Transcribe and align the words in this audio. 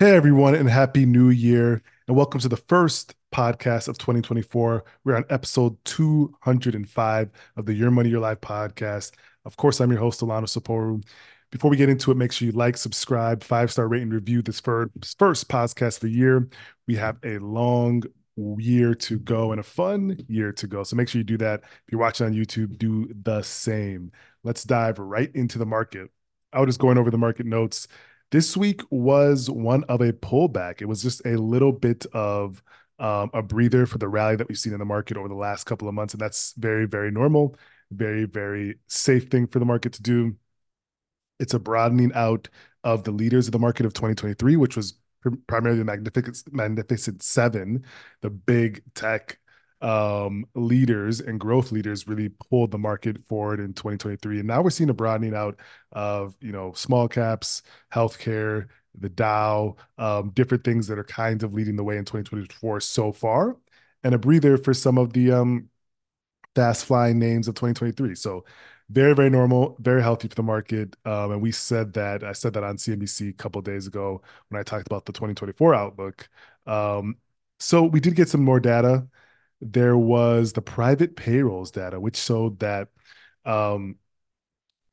Hey 0.00 0.12
everyone, 0.12 0.54
and 0.54 0.70
happy 0.70 1.04
new 1.06 1.28
year, 1.28 1.82
and 2.06 2.16
welcome 2.16 2.38
to 2.38 2.48
the 2.48 2.56
first 2.56 3.16
podcast 3.34 3.88
of 3.88 3.98
2024. 3.98 4.84
We're 5.02 5.16
on 5.16 5.24
episode 5.28 5.76
205 5.86 7.30
of 7.56 7.66
the 7.66 7.74
Your 7.74 7.90
Money 7.90 8.08
Your 8.08 8.20
Life 8.20 8.40
podcast. 8.40 9.10
Of 9.44 9.56
course, 9.56 9.80
I'm 9.80 9.90
your 9.90 9.98
host, 9.98 10.20
Delano 10.20 10.46
Saporu. 10.46 11.04
Before 11.50 11.68
we 11.68 11.76
get 11.76 11.88
into 11.88 12.12
it, 12.12 12.16
make 12.16 12.30
sure 12.30 12.46
you 12.46 12.52
like, 12.52 12.76
subscribe, 12.76 13.42
five 13.42 13.72
star 13.72 13.88
rate, 13.88 14.02
and 14.02 14.14
review 14.14 14.40
this 14.40 14.60
first, 14.60 15.18
first 15.18 15.48
podcast 15.48 15.96
of 15.96 16.02
the 16.02 16.10
year. 16.10 16.48
We 16.86 16.94
have 16.94 17.16
a 17.24 17.38
long 17.38 18.04
year 18.36 18.94
to 18.94 19.18
go 19.18 19.50
and 19.50 19.58
a 19.58 19.64
fun 19.64 20.16
year 20.28 20.52
to 20.52 20.68
go. 20.68 20.84
So 20.84 20.94
make 20.94 21.08
sure 21.08 21.18
you 21.18 21.24
do 21.24 21.38
that. 21.38 21.62
If 21.64 21.90
you're 21.90 22.00
watching 22.00 22.24
on 22.24 22.34
YouTube, 22.34 22.78
do 22.78 23.12
the 23.20 23.42
same. 23.42 24.12
Let's 24.44 24.62
dive 24.62 25.00
right 25.00 25.34
into 25.34 25.58
the 25.58 25.66
market. 25.66 26.08
I 26.52 26.60
was 26.60 26.68
just 26.68 26.78
going 26.78 26.98
over 26.98 27.10
the 27.10 27.18
market 27.18 27.46
notes 27.46 27.88
this 28.30 28.56
week 28.56 28.82
was 28.90 29.48
one 29.50 29.84
of 29.84 30.00
a 30.00 30.12
pullback. 30.12 30.82
It 30.82 30.86
was 30.86 31.02
just 31.02 31.24
a 31.24 31.36
little 31.36 31.72
bit 31.72 32.06
of 32.12 32.62
um, 32.98 33.30
a 33.32 33.42
breather 33.42 33.86
for 33.86 33.98
the 33.98 34.08
rally 34.08 34.36
that 34.36 34.48
we've 34.48 34.58
seen 34.58 34.72
in 34.72 34.78
the 34.78 34.84
market 34.84 35.16
over 35.16 35.28
the 35.28 35.34
last 35.34 35.64
couple 35.64 35.88
of 35.88 35.94
months. 35.94 36.14
And 36.14 36.20
that's 36.20 36.52
very, 36.56 36.86
very 36.86 37.10
normal, 37.10 37.56
very, 37.90 38.24
very 38.24 38.78
safe 38.86 39.28
thing 39.28 39.46
for 39.46 39.58
the 39.58 39.64
market 39.64 39.92
to 39.94 40.02
do. 40.02 40.36
It's 41.38 41.54
a 41.54 41.58
broadening 41.58 42.12
out 42.14 42.48
of 42.84 43.04
the 43.04 43.12
leaders 43.12 43.46
of 43.46 43.52
the 43.52 43.58
market 43.58 43.86
of 43.86 43.94
2023, 43.94 44.56
which 44.56 44.76
was 44.76 44.94
primarily 45.46 45.78
the 45.78 45.84
Magnificent, 45.84 46.52
Magnificent 46.52 47.22
Seven, 47.22 47.84
the 48.20 48.30
big 48.30 48.82
tech 48.94 49.38
um, 49.80 50.44
leaders 50.54 51.20
and 51.20 51.38
growth 51.38 51.70
leaders 51.72 52.08
really 52.08 52.30
pulled 52.50 52.70
the 52.70 52.78
market 52.78 53.22
forward 53.24 53.60
in 53.60 53.72
2023. 53.74 54.38
And 54.38 54.48
now 54.48 54.62
we're 54.62 54.70
seeing 54.70 54.90
a 54.90 54.94
broadening 54.94 55.34
out 55.34 55.58
of, 55.92 56.36
you 56.40 56.52
know, 56.52 56.72
small 56.72 57.08
caps, 57.08 57.62
healthcare, 57.92 58.66
the 58.98 59.08
Dow, 59.08 59.76
um, 59.98 60.30
different 60.30 60.64
things 60.64 60.86
that 60.88 60.98
are 60.98 61.04
kind 61.04 61.42
of 61.42 61.54
leading 61.54 61.76
the 61.76 61.84
way 61.84 61.96
in 61.96 62.04
2024 62.04 62.80
so 62.80 63.12
far, 63.12 63.56
and 64.02 64.14
a 64.14 64.18
breather 64.18 64.58
for 64.58 64.74
some 64.74 64.98
of 64.98 65.12
the 65.12 65.32
um, 65.32 65.68
fast 66.54 66.84
flying 66.84 67.18
names 67.18 67.48
of 67.48 67.54
2023. 67.54 68.14
So 68.14 68.44
very, 68.90 69.14
very 69.14 69.30
normal, 69.30 69.76
very 69.80 70.02
healthy 70.02 70.28
for 70.28 70.34
the 70.34 70.42
market. 70.42 70.96
Um, 71.04 71.32
and 71.32 71.42
we 71.42 71.52
said 71.52 71.92
that, 71.94 72.24
I 72.24 72.32
said 72.32 72.54
that 72.54 72.64
on 72.64 72.76
CNBC 72.76 73.30
a 73.30 73.32
couple 73.34 73.60
days 73.62 73.86
ago 73.86 74.22
when 74.48 74.58
I 74.58 74.62
talked 74.64 74.86
about 74.86 75.04
the 75.04 75.12
2024 75.12 75.74
outlook. 75.74 76.28
Um, 76.66 77.18
so 77.60 77.82
we 77.82 78.00
did 78.00 78.16
get 78.16 78.28
some 78.28 78.42
more 78.42 78.60
data 78.60 79.06
there 79.60 79.96
was 79.96 80.52
the 80.52 80.62
private 80.62 81.16
payrolls 81.16 81.70
data, 81.70 81.98
which 82.00 82.16
showed 82.16 82.60
that 82.60 82.88
um, 83.44 83.96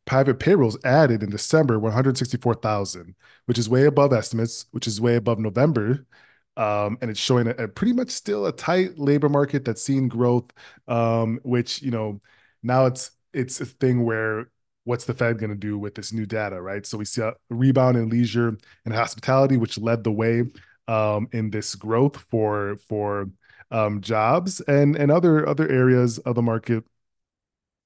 private 0.06 0.40
payrolls 0.40 0.78
added 0.84 1.24
in 1.24 1.30
December 1.30 1.80
164,000, 1.80 3.16
which 3.46 3.58
is 3.58 3.70
way 3.70 3.86
above 3.86 4.14
estimates, 4.14 4.66
which 4.72 4.88
is 4.88 5.02
way 5.02 5.16
above 5.16 5.40
November. 5.40 6.06
Um, 6.58 6.98
and 7.02 7.12
it's 7.12 7.20
showing 7.20 7.48
a, 7.48 7.52
a, 7.52 7.68
pretty 7.68 7.94
much 7.94 8.10
still 8.12 8.46
a 8.46 8.52
tight 8.52 8.98
labor 8.98 9.28
market 9.28 9.66
that's 9.66 9.84
seen 9.84 10.08
growth, 10.08 10.52
um, 10.88 11.40
which, 11.44 11.82
you 11.82 11.92
know, 11.92 12.22
now 12.64 12.86
it's 12.86 13.12
it's 13.34 13.60
a 13.60 13.66
thing 13.66 14.06
where 14.06 14.50
what's 14.86 15.06
the 15.06 15.14
Fed 15.14 15.38
going 15.38 15.50
to 15.50 15.56
do 15.56 15.78
with 15.78 15.96
this 15.96 16.14
new 16.14 16.26
data, 16.26 16.62
right? 16.62 16.86
So 16.86 16.98
we 16.98 17.06
see 17.06 17.22
a 17.22 17.34
rebound 17.50 17.98
in 17.98 18.08
leisure 18.08 18.58
and 18.86 18.94
hospitality, 18.94 19.58
which 19.58 19.78
led 19.78 20.04
the 20.04 20.12
way 20.12 20.44
um, 20.88 21.28
in 21.32 21.50
this 21.50 21.76
growth 21.76 22.18
for 22.18 22.78
for 22.88 23.30
um, 23.72 24.02
jobs 24.02 24.62
and 24.62 24.96
and 24.96 25.12
other 25.12 25.48
other 25.48 25.70
areas 25.70 26.20
of 26.20 26.36
the 26.36 26.42
market, 26.42 26.84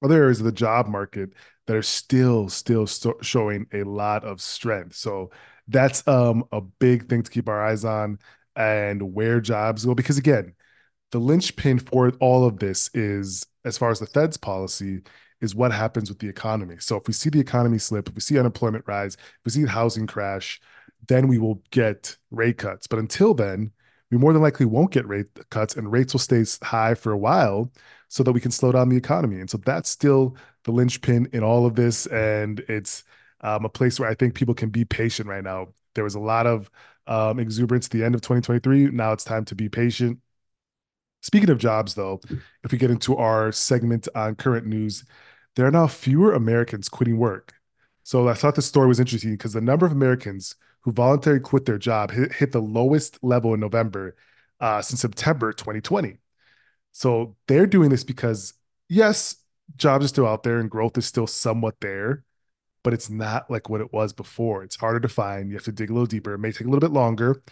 other 0.02 0.16
areas 0.22 0.40
of 0.40 0.46
the 0.46 0.52
job 0.52 0.86
market 0.88 1.30
that 1.66 1.76
are 1.76 1.82
still 1.82 2.48
still 2.48 2.86
st- 2.86 3.24
showing 3.24 3.66
a 3.72 3.82
lot 3.84 4.24
of 4.24 4.40
strength. 4.40 4.96
So 4.96 5.30
that's 5.68 6.06
um, 6.08 6.44
a 6.52 6.60
big 6.60 7.08
thing 7.08 7.22
to 7.22 7.30
keep 7.30 7.48
our 7.48 7.64
eyes 7.64 7.84
on 7.84 8.18
and 8.56 9.14
where 9.14 9.40
jobs 9.40 9.84
go 9.84 9.94
because 9.94 10.18
again, 10.18 10.54
the 11.12 11.18
linchpin 11.18 11.78
for 11.78 12.10
all 12.20 12.44
of 12.46 12.58
this 12.58 12.90
is 12.94 13.46
as 13.64 13.78
far 13.78 13.90
as 13.90 14.00
the 14.00 14.06
Fed's 14.06 14.36
policy 14.36 15.02
is 15.40 15.54
what 15.54 15.72
happens 15.72 16.10
with 16.10 16.18
the 16.18 16.28
economy. 16.28 16.76
So 16.78 16.96
if 16.96 17.06
we 17.06 17.12
see 17.12 17.30
the 17.30 17.40
economy 17.40 17.78
slip, 17.78 18.08
if 18.08 18.14
we 18.14 18.20
see 18.20 18.38
unemployment 18.38 18.84
rise, 18.86 19.14
if 19.14 19.38
we 19.44 19.50
see 19.50 19.64
housing 19.64 20.06
crash, 20.06 20.60
then 21.08 21.28
we 21.28 21.38
will 21.38 21.62
get 21.70 22.16
rate 22.30 22.58
cuts. 22.58 22.86
But 22.86 22.98
until 22.98 23.34
then, 23.34 23.72
we 24.10 24.18
more 24.18 24.32
than 24.32 24.42
likely 24.42 24.66
won't 24.66 24.90
get 24.90 25.06
rate 25.06 25.26
cuts 25.50 25.76
and 25.76 25.90
rates 25.90 26.12
will 26.12 26.20
stay 26.20 26.44
high 26.62 26.94
for 26.94 27.12
a 27.12 27.18
while 27.18 27.70
so 28.08 28.22
that 28.22 28.32
we 28.32 28.40
can 28.40 28.50
slow 28.50 28.72
down 28.72 28.88
the 28.88 28.96
economy. 28.96 29.38
And 29.38 29.48
so 29.48 29.58
that's 29.58 29.88
still 29.88 30.36
the 30.64 30.72
linchpin 30.72 31.28
in 31.32 31.42
all 31.42 31.64
of 31.64 31.76
this. 31.76 32.06
And 32.06 32.60
it's 32.68 33.04
um, 33.42 33.64
a 33.64 33.68
place 33.68 34.00
where 34.00 34.08
I 34.08 34.14
think 34.14 34.34
people 34.34 34.54
can 34.54 34.70
be 34.70 34.84
patient 34.84 35.28
right 35.28 35.44
now. 35.44 35.68
There 35.94 36.04
was 36.04 36.16
a 36.16 36.20
lot 36.20 36.46
of 36.46 36.70
um, 37.06 37.38
exuberance 37.38 37.86
at 37.86 37.92
the 37.92 38.04
end 38.04 38.14
of 38.14 38.20
2023. 38.20 38.86
Now 38.90 39.12
it's 39.12 39.24
time 39.24 39.44
to 39.46 39.54
be 39.54 39.68
patient. 39.68 40.18
Speaking 41.22 41.50
of 41.50 41.58
jobs, 41.58 41.94
though, 41.94 42.20
if 42.64 42.72
we 42.72 42.78
get 42.78 42.90
into 42.90 43.16
our 43.16 43.52
segment 43.52 44.08
on 44.14 44.34
current 44.36 44.66
news, 44.66 45.04
there 45.54 45.66
are 45.66 45.70
now 45.70 45.86
fewer 45.86 46.32
Americans 46.32 46.88
quitting 46.88 47.18
work. 47.18 47.54
So 48.02 48.28
I 48.28 48.34
thought 48.34 48.54
the 48.54 48.62
story 48.62 48.88
was 48.88 49.00
interesting 49.00 49.32
because 49.32 49.52
the 49.52 49.60
number 49.60 49.86
of 49.86 49.92
Americans 49.92 50.54
who 50.82 50.92
voluntarily 50.92 51.40
quit 51.40 51.66
their 51.66 51.78
job 51.78 52.10
hit, 52.10 52.32
hit 52.32 52.52
the 52.52 52.60
lowest 52.60 53.18
level 53.22 53.54
in 53.54 53.60
November 53.60 54.16
uh, 54.60 54.82
since 54.82 55.00
September 55.00 55.52
2020. 55.52 56.18
So 56.92 57.36
they're 57.46 57.66
doing 57.66 57.90
this 57.90 58.04
because, 58.04 58.54
yes, 58.88 59.36
jobs 59.76 60.04
are 60.04 60.08
still 60.08 60.26
out 60.26 60.42
there 60.42 60.58
and 60.58 60.70
growth 60.70 60.98
is 60.98 61.06
still 61.06 61.26
somewhat 61.26 61.80
there, 61.80 62.24
but 62.82 62.92
it's 62.92 63.10
not 63.10 63.50
like 63.50 63.68
what 63.68 63.80
it 63.80 63.92
was 63.92 64.12
before. 64.12 64.64
It's 64.64 64.76
harder 64.76 65.00
to 65.00 65.08
find. 65.08 65.48
You 65.48 65.56
have 65.56 65.64
to 65.64 65.72
dig 65.72 65.90
a 65.90 65.92
little 65.92 66.06
deeper. 66.06 66.34
It 66.34 66.38
may 66.38 66.52
take 66.52 66.66
a 66.66 66.70
little 66.70 66.80
bit 66.80 66.92
longer, 66.92 67.42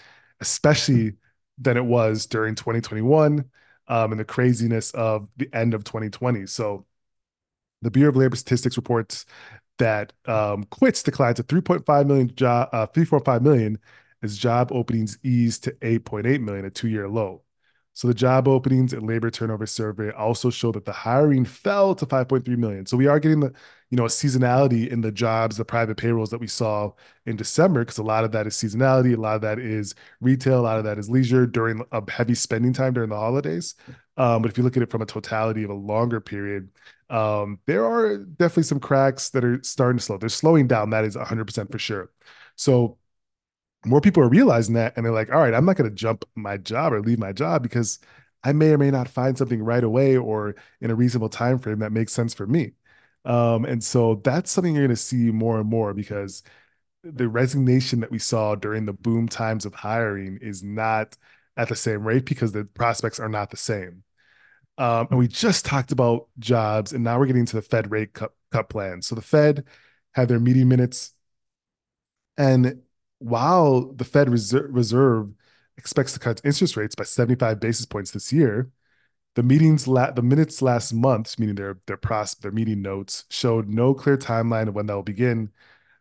especially 0.41 1.15
than 1.59 1.77
it 1.77 1.84
was 1.84 2.27
during 2.27 2.55
2021 2.55 3.45
um, 3.89 4.12
and 4.12 4.21
the 4.21 4.25
craziness 4.25 4.91
of 4.93 5.28
the 5.37 5.49
end 5.53 5.75
of 5.75 5.84
2020. 5.84 6.47
So 6.47 6.87
the 7.83 7.91
Bureau 7.91 8.10
of 8.10 8.16
Labor 8.16 8.37
Statistics 8.37 8.77
reports 8.77 9.25
that 9.78 10.12
um, 10.27 10.65
quits 10.65 11.03
declined 11.03 11.37
to 11.37 11.43
3.5 11.43 12.06
million 12.06 12.34
job, 12.34 12.69
uh, 12.72 12.87
3.5 12.87 13.43
million 13.43 13.78
as 14.22 14.37
job 14.37 14.71
openings 14.72 15.19
eased 15.22 15.65
to 15.65 15.72
8.8 15.72 16.41
million, 16.41 16.65
a 16.65 16.71
two-year 16.71 17.09
low. 17.09 17.43
So 17.99 18.06
the 18.06 18.15
job 18.15 18.47
openings 18.47 18.93
and 18.93 19.09
labor 19.09 19.28
turnover 19.28 19.66
survey 19.66 20.12
also 20.12 20.50
show 20.50 20.71
that 20.71 20.84
the 20.84 20.93
hiring 20.93 21.44
fell 21.44 21.97
to 21.97 22.06
5.3 22.06 22.47
million. 22.56 22.87
So 22.87 22.97
we 22.97 23.09
are 23.09 23.19
getting 23.19 23.41
the, 23.41 23.53
you 23.91 23.97
know, 23.97 24.05
a 24.05 24.09
seasonality 24.09 24.89
in 24.89 25.00
the 25.00 25.11
jobs, 25.11 25.56
the 25.56 25.65
private 25.65 25.97
payrolls 25.97 26.31
that 26.31 26.39
we 26.39 26.47
saw 26.47 26.93
in 27.27 27.34
December, 27.34 27.81
because 27.81 27.99
a 27.99 28.05
lot 28.05 28.22
of 28.22 28.31
that 28.31 28.47
is 28.47 28.55
seasonality, 28.55 29.16
a 29.16 29.21
lot 29.21 29.34
of 29.34 29.41
that 29.41 29.59
is 29.59 29.97
retail, 30.21 30.60
a 30.60 30.62
lot 30.62 30.78
of 30.78 30.84
that 30.84 30.97
is 30.97 31.10
leisure 31.10 31.45
during 31.45 31.84
a 31.91 32.09
heavy 32.09 32.37
spending 32.37 32.72
time 32.72 32.93
during 32.93 33.10
the 33.10 33.16
holidays. 33.16 33.75
Um, 34.16 34.43
but 34.43 34.50
if 34.53 34.59
you 34.59 34.62
look 34.62 34.77
at 34.77 34.83
it 34.84 34.91
from 34.91 35.03
a 35.03 35.06
totality 35.06 35.65
of 35.65 35.71
a 35.71 35.75
longer 35.75 36.21
period, 36.21 36.71
um, 37.10 37.58
there 37.66 37.84
are 37.86 38.19
definitely 38.19 38.64
some 38.64 38.80
cracks 38.80 39.30
that 39.30 39.44
are 39.44 39.62
starting 39.62 39.98
to 39.98 40.04
slow. 40.04 40.19
They're 40.19 40.28
slowing 40.28 40.66
down. 40.66 40.91
That 40.91 41.04
is 41.04 41.16
100% 41.16 41.70
for 41.72 41.78
sure. 41.78 42.10
So 42.56 42.98
more 43.86 44.00
people 44.00 44.22
are 44.22 44.28
realizing 44.28 44.74
that 44.74 44.94
and 44.96 45.04
they're 45.04 45.12
like, 45.12 45.32
all 45.32 45.41
right, 45.41 45.54
I'm 45.54 45.64
not 45.64 45.76
going 45.76 45.91
to 45.91 45.94
jump 45.97 46.24
my 46.34 46.56
job 46.56 46.92
or 46.92 47.00
leave 47.00 47.18
my 47.18 47.32
job 47.32 47.62
because 47.62 47.98
I 48.44 48.52
may 48.52 48.72
or 48.72 48.78
may 48.78 48.91
not 48.91 49.08
find 49.08 49.36
something 49.38 49.62
right 49.62 49.84
away 49.84 50.16
or 50.16 50.56
in 50.80 50.91
a 50.91 50.94
reasonable 50.94 51.28
time 51.28 51.58
frame 51.58 51.80
that 51.80 51.92
makes 51.92 52.12
sense 52.12 52.34
for 52.34 52.47
me. 52.47 52.72
Um, 53.24 53.64
and 53.64 53.82
so 53.82 54.16
that's 54.24 54.50
something 54.50 54.74
you're 54.74 54.86
going 54.86 54.97
to 54.97 55.02
see 55.02 55.30
more 55.30 55.60
and 55.60 55.68
more 55.68 55.94
because 55.94 56.42
the 57.04 57.28
resignation 57.28 58.00
that 58.00 58.10
we 58.10 58.18
saw 58.18 58.54
during 58.54 58.86
the 58.86 58.92
boom 58.92 59.28
times 59.28 59.64
of 59.66 59.74
hiring 59.74 60.38
is 60.42 60.62
not 60.62 61.16
at 61.56 61.68
the 61.68 61.76
same 61.76 62.06
rate 62.06 62.26
because 62.26 62.52
the 62.52 62.64
prospects 62.64 63.20
are 63.20 63.28
not 63.28 63.50
the 63.50 63.56
same. 63.56 64.04
Um, 64.78 65.09
and 65.11 65.19
we 65.19 65.27
just 65.28 65.65
talked 65.66 65.93
about 65.93 66.28
jobs, 66.39 66.93
and 66.93 67.03
now 67.03 67.19
we're 67.19 67.27
getting 67.27 67.47
to 67.47 67.56
the 67.56 67.62
Fed 67.62 67.91
rate 67.91 68.15
cut, 68.15 68.33
cut 68.53 68.69
plan. 68.69 69.03
So 69.03 69.15
the 69.16 69.22
Fed 69.22 69.65
had 70.12 70.28
their 70.28 70.39
meeting 70.41 70.69
minutes, 70.69 71.12
and 72.37 72.83
while 73.19 73.92
the 73.92 74.04
Fed 74.04 74.30
Reserve, 74.30 74.72
Reserve 74.72 75.30
expects 75.77 76.13
to 76.13 76.21
cut 76.21 76.41
interest 76.45 76.77
rates 76.77 76.95
by 76.95 77.04
75 77.04 77.60
basis 77.60 77.86
points 77.86 78.13
this 78.13 78.33
year, 78.33 78.71
the 79.36 79.42
meetings 79.42 79.89
la- 79.89 80.13
the 80.13 80.22
minutes 80.22 80.63
last 80.63 80.92
month, 80.92 81.39
meaning 81.39 81.57
their 81.57 81.78
their 81.86 81.97
pros- 81.97 82.34
their 82.36 82.53
meeting 82.53 82.83
notes, 82.83 83.24
showed 83.31 83.69
no 83.69 83.95
clear 83.95 84.16
timeline 84.19 84.69
of 84.69 84.74
when 84.74 84.86
that 84.86 84.95
will 84.95 85.03
begin. 85.03 85.51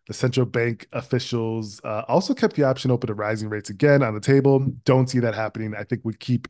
The 0.07 0.13
central 0.13 0.45
bank 0.45 0.88
officials 0.94 1.81
uh, 1.83 2.03
also 2.07 2.33
kept 2.33 2.56
the 2.56 2.63
option 2.63 2.91
open 2.91 3.07
to 3.07 3.13
rising 3.13 3.50
rates 3.50 3.69
again 3.69 4.03
on 4.03 4.13
the 4.15 4.21
table. 4.21 4.59
Don't 4.85 5.09
see 5.09 5.19
that 5.19 5.35
happening. 5.35 5.75
I 5.75 5.83
think 5.83 6.01
we 6.06 6.13
keep 6.15 6.47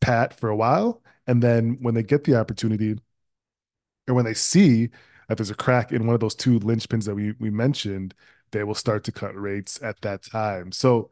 pat 0.00 0.38
for 0.38 0.50
a 0.50 0.56
while 0.56 1.02
and 1.26 1.42
then 1.42 1.78
when 1.80 1.94
they 1.94 2.02
get 2.02 2.24
the 2.24 2.36
opportunity, 2.36 2.98
or 4.08 4.14
when 4.14 4.24
they 4.24 4.34
see 4.34 4.90
that 5.28 5.36
there's 5.38 5.50
a 5.50 5.54
crack 5.54 5.92
in 5.92 6.06
one 6.06 6.14
of 6.14 6.20
those 6.20 6.34
two 6.34 6.60
linchpins 6.60 7.04
that 7.06 7.14
we 7.14 7.34
we 7.40 7.50
mentioned, 7.50 8.14
they 8.52 8.64
will 8.64 8.74
start 8.74 9.04
to 9.04 9.12
cut 9.12 9.34
rates 9.40 9.82
at 9.82 10.00
that 10.02 10.22
time. 10.22 10.72
So 10.72 11.10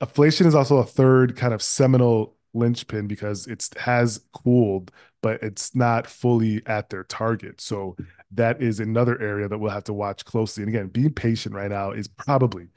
inflation 0.00 0.46
is 0.46 0.54
also 0.54 0.78
a 0.78 0.84
third 0.84 1.36
kind 1.36 1.54
of 1.54 1.62
seminal 1.62 2.36
linchpin 2.54 3.06
because 3.06 3.46
it 3.46 3.68
has 3.78 4.20
cooled, 4.32 4.90
but 5.22 5.42
it's 5.42 5.74
not 5.74 6.06
fully 6.06 6.62
at 6.66 6.90
their 6.90 7.04
target. 7.04 7.60
So 7.60 7.96
that 8.32 8.62
is 8.62 8.80
another 8.80 9.20
area 9.20 9.48
that 9.48 9.58
we'll 9.58 9.70
have 9.70 9.84
to 9.84 9.92
watch 9.92 10.24
closely. 10.24 10.62
And 10.62 10.74
again, 10.74 10.88
being 10.88 11.12
patient 11.12 11.54
right 11.54 11.70
now 11.70 11.92
is 11.92 12.08
probably 12.08 12.68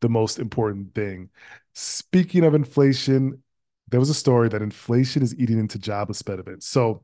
the 0.00 0.08
most 0.08 0.38
important 0.38 0.94
thing. 0.94 1.30
Speaking 1.74 2.44
of 2.44 2.54
inflation, 2.54 3.42
there 3.90 4.00
was 4.00 4.10
a 4.10 4.14
story 4.14 4.48
that 4.48 4.62
inflation 4.62 5.22
is 5.22 5.34
eating 5.38 5.58
into 5.58 5.78
jobless 5.78 6.22
benefits. 6.22 6.66
So, 6.66 7.02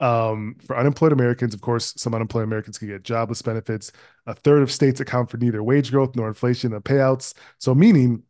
um, 0.00 0.56
for 0.66 0.76
unemployed 0.76 1.12
Americans, 1.12 1.54
of 1.54 1.60
course, 1.60 1.94
some 1.96 2.14
unemployed 2.14 2.44
Americans 2.44 2.78
can 2.78 2.88
get 2.88 3.04
jobless 3.04 3.42
benefits. 3.42 3.92
A 4.26 4.34
third 4.34 4.62
of 4.62 4.72
states 4.72 5.00
account 5.00 5.30
for 5.30 5.36
neither 5.36 5.62
wage 5.62 5.90
growth 5.90 6.16
nor 6.16 6.28
inflation 6.28 6.72
and 6.72 6.84
payouts. 6.84 7.34
So, 7.58 7.74
meaning, 7.74 8.24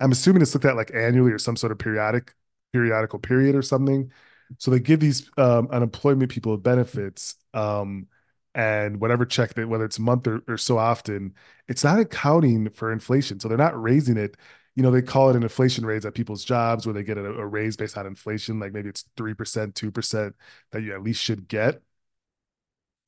I'm 0.00 0.12
assuming 0.12 0.42
it's 0.42 0.54
looked 0.54 0.66
at 0.66 0.76
like 0.76 0.92
annually 0.94 1.32
or 1.32 1.38
some 1.38 1.56
sort 1.56 1.72
of 1.72 1.78
periodic, 1.78 2.34
periodical 2.72 3.18
period 3.18 3.54
or 3.54 3.62
something. 3.62 4.12
So 4.58 4.70
they 4.70 4.80
give 4.80 5.00
these 5.00 5.30
um, 5.36 5.68
unemployment 5.70 6.30
people 6.30 6.56
benefits, 6.56 7.34
um, 7.52 8.06
and 8.54 9.00
whatever 9.00 9.24
check 9.26 9.54
that, 9.54 9.68
whether 9.68 9.84
it's 9.84 9.98
a 9.98 10.02
month 10.02 10.26
or, 10.26 10.42
or 10.48 10.56
so 10.56 10.78
often, 10.78 11.34
it's 11.68 11.84
not 11.84 11.98
accounting 12.00 12.70
for 12.70 12.92
inflation. 12.92 13.38
So 13.40 13.48
they're 13.48 13.58
not 13.58 13.80
raising 13.80 14.16
it. 14.16 14.36
You 14.78 14.84
know, 14.84 14.92
they 14.92 15.02
call 15.02 15.28
it 15.28 15.34
an 15.36 15.42
inflation 15.42 15.84
raise 15.84 16.06
at 16.06 16.14
people's 16.14 16.44
jobs 16.44 16.86
where 16.86 16.92
they 16.94 17.02
get 17.02 17.18
a, 17.18 17.24
a 17.24 17.44
raise 17.46 17.76
based 17.76 17.98
on 17.98 18.06
inflation, 18.06 18.60
like 18.60 18.72
maybe 18.72 18.88
it's 18.88 19.04
3%, 19.16 19.74
2% 19.74 20.36
that 20.70 20.82
you 20.82 20.94
at 20.94 21.02
least 21.02 21.20
should 21.20 21.48
get. 21.48 21.82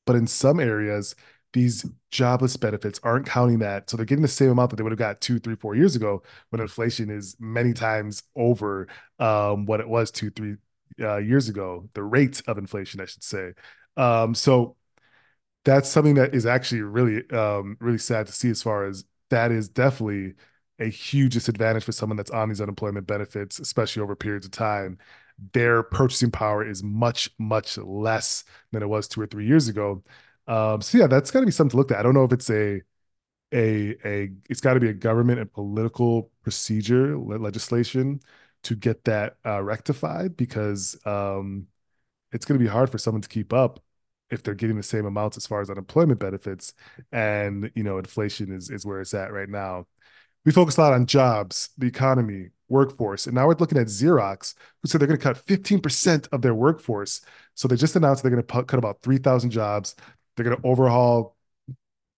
But 0.05 0.15
in 0.15 0.27
some 0.27 0.59
areas, 0.59 1.15
these 1.53 1.85
jobless 2.11 2.57
benefits 2.57 2.99
aren't 3.03 3.25
counting 3.25 3.59
that. 3.59 3.89
So 3.89 3.97
they're 3.97 4.05
getting 4.05 4.21
the 4.21 4.27
same 4.27 4.49
amount 4.49 4.71
that 4.71 4.77
they 4.77 4.83
would 4.83 4.91
have 4.91 4.99
got 4.99 5.21
two, 5.21 5.39
three, 5.39 5.55
four 5.55 5.75
years 5.75 5.95
ago 5.95 6.23
when 6.49 6.61
inflation 6.61 7.09
is 7.09 7.35
many 7.39 7.73
times 7.73 8.23
over 8.35 8.87
um, 9.19 9.65
what 9.65 9.79
it 9.79 9.87
was 9.87 10.11
two, 10.11 10.29
three 10.31 10.55
uh, 10.99 11.17
years 11.17 11.49
ago, 11.49 11.89
the 11.93 12.03
rate 12.03 12.41
of 12.47 12.57
inflation, 12.57 13.01
I 13.01 13.05
should 13.05 13.23
say. 13.23 13.53
Um, 13.97 14.33
so 14.33 14.75
that's 15.65 15.89
something 15.89 16.15
that 16.15 16.35
is 16.35 16.45
actually 16.45 16.81
really, 16.81 17.29
um, 17.31 17.77
really 17.79 17.97
sad 17.97 18.27
to 18.27 18.33
see 18.33 18.49
as 18.49 18.63
far 18.63 18.85
as 18.85 19.05
that 19.29 19.51
is 19.51 19.69
definitely 19.69 20.35
a 20.81 20.89
huge 20.89 21.33
disadvantage 21.33 21.83
for 21.83 21.91
someone 21.91 22.17
that's 22.17 22.31
on 22.31 22.49
these 22.49 22.61
unemployment 22.61 23.07
benefits, 23.07 23.59
especially 23.59 24.01
over 24.03 24.15
periods 24.15 24.45
of 24.45 24.51
time. 24.51 24.97
Their 25.53 25.83
purchasing 25.83 26.31
power 26.31 26.67
is 26.67 26.83
much, 26.83 27.29
much 27.39 27.77
less 27.77 28.43
than 28.71 28.83
it 28.83 28.89
was 28.89 29.07
two 29.07 29.21
or 29.21 29.27
three 29.27 29.47
years 29.47 29.67
ago. 29.69 30.03
Um, 30.47 30.81
so 30.81 30.97
yeah, 30.97 31.07
that's 31.07 31.31
got 31.31 31.41
to 31.41 31.45
be 31.45 31.51
something 31.51 31.71
to 31.71 31.77
look 31.77 31.91
at. 31.91 31.99
I 31.99 32.03
don't 32.03 32.13
know 32.13 32.25
if 32.25 32.33
it's 32.33 32.49
a 32.49 32.81
a 33.53 33.95
a 34.05 34.29
it's 34.49 34.61
got 34.61 34.75
to 34.75 34.79
be 34.79 34.89
a 34.89 34.93
government 34.93 35.39
and 35.39 35.51
political 35.51 36.31
procedure 36.43 37.17
le- 37.17 37.37
legislation 37.37 38.21
to 38.63 38.75
get 38.75 39.03
that 39.05 39.37
uh, 39.45 39.61
rectified 39.61 40.37
because 40.37 40.97
um, 41.05 41.67
it's 42.31 42.45
going 42.45 42.59
to 42.59 42.63
be 42.63 42.69
hard 42.69 42.89
for 42.89 42.97
someone 42.97 43.21
to 43.21 43.29
keep 43.29 43.53
up 43.53 43.79
if 44.29 44.43
they're 44.43 44.55
getting 44.55 44.77
the 44.77 44.83
same 44.83 45.05
amounts 45.05 45.37
as 45.37 45.47
far 45.47 45.61
as 45.61 45.69
unemployment 45.69 46.19
benefits 46.19 46.73
and 47.11 47.71
you 47.75 47.83
know 47.83 47.97
inflation 47.97 48.51
is 48.53 48.69
is 48.69 48.85
where 48.85 49.01
it's 49.01 49.13
at 49.13 49.33
right 49.33 49.49
now 49.49 49.85
we 50.45 50.51
focus 50.51 50.77
a 50.77 50.81
lot 50.81 50.93
on 50.93 51.05
jobs 51.05 51.69
the 51.77 51.87
economy 51.87 52.49
workforce 52.69 53.25
and 53.27 53.35
now 53.35 53.47
we're 53.47 53.55
looking 53.55 53.77
at 53.77 53.87
xerox 53.87 54.53
who 54.81 54.87
said 54.87 55.01
they're 55.01 55.07
going 55.07 55.19
to 55.19 55.23
cut 55.23 55.45
15% 55.45 56.27
of 56.31 56.41
their 56.41 56.55
workforce 56.55 57.21
so 57.53 57.67
they 57.67 57.75
just 57.75 57.95
announced 57.95 58.23
they're 58.23 58.31
going 58.31 58.43
to 58.43 58.63
cut 58.63 58.77
about 58.77 59.01
3000 59.01 59.49
jobs 59.49 59.95
they're 60.35 60.45
going 60.45 60.57
to 60.57 60.67
overhaul 60.67 61.35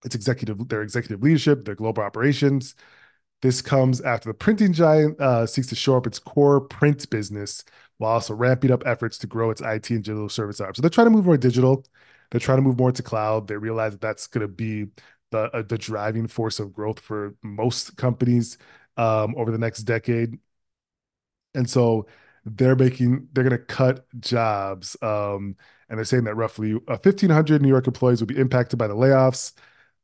its 0.05 0.15
executive 0.15 0.67
their 0.67 0.83
executive 0.83 1.21
leadership 1.23 1.65
their 1.65 1.75
global 1.75 2.03
operations 2.03 2.75
this 3.43 3.61
comes 3.61 3.99
after 3.99 4.29
the 4.29 4.33
printing 4.33 4.71
giant 4.71 5.19
uh, 5.19 5.45
seeks 5.45 5.67
to 5.67 5.75
shore 5.75 5.97
up 5.97 6.07
its 6.07 6.17
core 6.17 6.61
print 6.61 7.09
business 7.09 7.65
while 7.97 8.13
also 8.13 8.33
ramping 8.33 8.71
up 8.71 8.83
efforts 8.85 9.17
to 9.17 9.27
grow 9.27 9.49
its 9.49 9.59
IT 9.59 9.89
and 9.89 10.03
digital 10.03 10.29
service 10.29 10.61
arm. 10.61 10.73
So 10.73 10.81
they're 10.81 10.89
trying 10.89 11.07
to 11.07 11.11
move 11.11 11.25
more 11.25 11.35
digital. 11.35 11.85
They're 12.31 12.39
trying 12.39 12.59
to 12.59 12.61
move 12.61 12.77
more 12.77 12.93
to 12.93 13.03
cloud. 13.03 13.49
They 13.49 13.57
realize 13.57 13.91
that 13.91 14.01
that's 14.01 14.27
going 14.27 14.43
to 14.43 14.47
be 14.47 14.87
the 15.33 15.55
uh, 15.55 15.63
the 15.63 15.77
driving 15.77 16.27
force 16.27 16.59
of 16.59 16.73
growth 16.73 16.99
for 16.99 17.35
most 17.43 17.97
companies 17.97 18.57
um, 18.97 19.35
over 19.37 19.51
the 19.51 19.57
next 19.57 19.83
decade. 19.83 20.37
And 21.55 21.69
so 21.69 22.07
they're 22.45 22.75
making 22.75 23.29
they're 23.33 23.43
going 23.43 23.57
to 23.57 23.65
cut 23.65 24.05
jobs, 24.19 24.97
um, 25.01 25.55
and 25.89 25.97
they're 25.97 26.05
saying 26.05 26.25
that 26.25 26.35
roughly 26.35 26.73
uh, 26.87 26.97
1,500 26.97 27.61
New 27.61 27.67
York 27.69 27.87
employees 27.87 28.21
will 28.21 28.27
be 28.27 28.37
impacted 28.39 28.79
by 28.79 28.87
the 28.87 28.95
layoffs. 28.95 29.53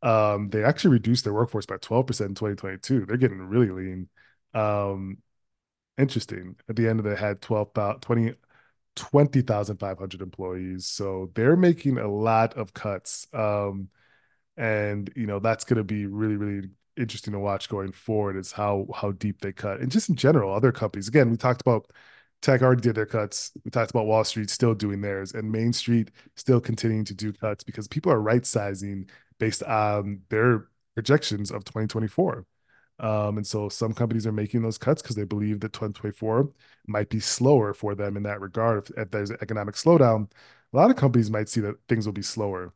Um, 0.01 0.49
they 0.49 0.63
actually 0.63 0.91
reduced 0.93 1.23
their 1.25 1.33
workforce 1.33 1.65
by 1.65 1.77
12% 1.77 2.29
in 2.29 2.35
2022. 2.35 3.05
They're 3.05 3.17
getting 3.17 3.39
really 3.41 3.69
lean. 3.69 4.09
Um, 4.53 5.17
interesting. 5.97 6.55
At 6.69 6.75
the 6.75 6.87
end 6.89 6.99
of 6.99 7.05
it, 7.05 7.19
had 7.19 7.41
12, 7.41 7.73
20, 8.01 8.33
20,500 8.95 10.21
employees. 10.21 10.85
So 10.85 11.31
they're 11.35 11.57
making 11.57 11.97
a 11.97 12.07
lot 12.07 12.55
of 12.55 12.73
cuts. 12.73 13.27
Um, 13.33 13.89
and 14.59 15.11
you 15.15 15.25
know, 15.25 15.39
that's 15.39 15.63
going 15.63 15.77
to 15.77 15.83
be 15.85 16.05
really, 16.05 16.35
really 16.35 16.69
interesting 16.97 17.31
to 17.31 17.39
watch 17.39 17.69
going 17.69 17.93
forward 17.93 18.35
is 18.35 18.51
how, 18.51 18.87
how 18.93 19.13
deep 19.13 19.39
they 19.41 19.53
cut. 19.53 19.79
And 19.79 19.89
just 19.89 20.09
in 20.09 20.15
general, 20.15 20.53
other 20.53 20.73
companies, 20.73 21.07
again, 21.07 21.31
we 21.31 21.37
talked 21.37 21.61
about 21.61 21.89
tech 22.41 22.61
already 22.61 22.81
did 22.81 22.95
their 22.95 23.05
cuts. 23.05 23.51
We 23.63 23.71
talked 23.71 23.91
about 23.91 24.05
Wall 24.05 24.23
Street 24.25 24.49
still 24.49 24.75
doing 24.75 24.99
theirs 24.99 25.33
and 25.33 25.49
Main 25.49 25.71
Street 25.71 26.11
still 26.35 26.59
continuing 26.59 27.05
to 27.05 27.13
do 27.13 27.31
cuts 27.31 27.63
because 27.63 27.87
people 27.87 28.11
are 28.11 28.21
right 28.21 28.45
sizing 28.45 29.09
based 29.39 29.63
on 29.63 30.21
their 30.29 30.67
projections 30.93 31.51
of 31.51 31.63
2024. 31.63 32.45
Um, 32.99 33.37
and 33.37 33.47
so 33.47 33.69
some 33.69 33.93
companies 33.93 34.27
are 34.27 34.33
making 34.33 34.61
those 34.61 34.77
cuts 34.77 35.01
because 35.01 35.15
they 35.15 35.23
believe 35.23 35.61
that 35.61 35.71
2024 35.71 36.49
might 36.87 37.07
be 37.09 37.21
slower 37.21 37.73
for 37.73 37.95
them 37.95 38.17
in 38.17 38.23
that 38.23 38.41
regard. 38.41 38.83
If, 38.83 38.91
if 38.97 39.11
there's 39.11 39.29
an 39.29 39.37
economic 39.41 39.75
slowdown, 39.75 40.29
a 40.73 40.77
lot 40.77 40.89
of 40.91 40.97
companies 40.97 41.31
might 41.31 41.47
see 41.47 41.61
that 41.61 41.75
things 41.87 42.05
will 42.05 42.13
be 42.13 42.21
slower. 42.21 42.73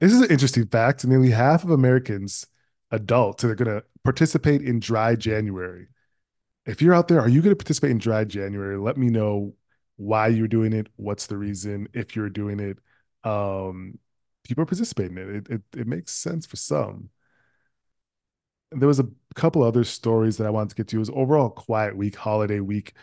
This 0.00 0.12
is 0.12 0.20
an 0.20 0.30
interesting 0.30 0.66
fact. 0.66 1.04
Nearly 1.06 1.30
half 1.30 1.64
of 1.64 1.70
Americans, 1.70 2.46
adults, 2.90 3.44
are 3.44 3.54
going 3.54 3.68
to 3.68 3.84
participate 4.02 4.62
in 4.62 4.80
dry 4.80 5.14
January. 5.14 5.88
If 6.66 6.82
you're 6.82 6.94
out 6.94 7.08
there, 7.08 7.20
are 7.20 7.28
you 7.28 7.42
going 7.42 7.52
to 7.52 7.56
participate 7.56 7.90
in 7.90 7.98
dry 7.98 8.24
January? 8.24 8.78
Let 8.78 8.96
me 8.96 9.08
know 9.08 9.54
why 9.96 10.28
you're 10.28 10.48
doing 10.48 10.72
it. 10.72 10.88
What's 10.96 11.26
the 11.26 11.36
reason 11.36 11.88
if 11.92 12.16
you're 12.16 12.30
doing 12.30 12.60
it? 12.60 12.78
Um, 13.28 13.98
people 14.44 14.62
are 14.62 14.66
participating 14.66 15.18
in 15.18 15.36
it. 15.36 15.36
It, 15.36 15.50
it, 15.74 15.80
it 15.80 15.86
makes 15.86 16.12
sense 16.12 16.46
for 16.46 16.56
some 16.56 17.10
there 18.72 18.88
was 18.88 19.00
a 19.00 19.08
couple 19.34 19.62
other 19.62 19.84
stories 19.84 20.36
that 20.36 20.46
I 20.46 20.50
wanted 20.50 20.70
to 20.70 20.74
get 20.76 20.88
to. 20.88 20.96
It 20.96 21.00
was 21.00 21.10
overall 21.10 21.50
quiet 21.50 21.96
week, 21.96 22.16
holiday 22.16 22.60
week. 22.60 22.94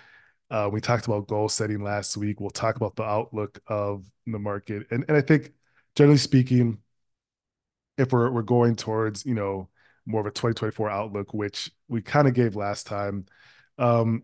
Uh, 0.50 0.70
we 0.72 0.80
talked 0.80 1.08
about 1.08 1.28
goal 1.28 1.50
setting 1.50 1.84
last 1.84 2.16
week. 2.16 2.40
We'll 2.40 2.50
talk 2.50 2.78
about 2.78 2.96
the 2.96 3.04
outlook 3.04 3.60
of 3.68 4.06
the 4.26 4.40
market, 4.40 4.88
and 4.92 5.04
and 5.08 5.18
I 5.18 5.22
think 5.22 5.52
generally 5.96 6.18
speaking, 6.18 6.80
if 7.98 8.12
we're 8.12 8.32
we're 8.32 8.42
going 8.44 8.76
towards 8.76 9.26
you 9.26 9.34
know 9.34 9.70
more 10.06 10.22
of 10.22 10.28
a 10.28 10.32
2024 10.32 10.90
outlook, 10.90 11.34
which 11.34 11.72
we 11.88 12.02
kind 12.02 12.28
of 12.28 12.34
gave 12.34 12.56
last 12.56 12.88
time, 12.88 13.26
um, 13.78 14.24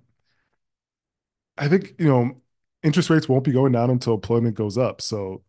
I 1.57 1.67
think 1.67 1.93
you 1.99 2.07
know 2.07 2.41
interest 2.83 3.09
rates 3.09 3.29
won't 3.29 3.43
be 3.43 3.51
going 3.51 3.71
down 3.71 3.89
until 3.89 4.13
employment 4.13 4.55
goes 4.55 4.77
up. 4.77 5.01
So 5.01 5.43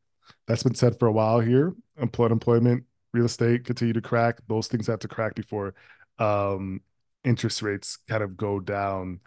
that's 0.46 0.62
been 0.62 0.74
said 0.74 0.98
for 0.98 1.06
a 1.08 1.12
while 1.12 1.40
here. 1.40 1.74
Employment 1.98 2.84
real 3.12 3.26
estate 3.26 3.64
continue 3.64 3.94
to 3.94 4.00
crack. 4.00 4.38
Those 4.48 4.68
things 4.68 4.86
have 4.88 5.00
to 5.00 5.08
crack 5.08 5.34
before 5.34 5.74
um, 6.18 6.80
interest 7.24 7.62
rates 7.62 7.96
kind 8.08 8.22
of 8.22 8.36
go 8.36 8.60
down. 8.60 9.20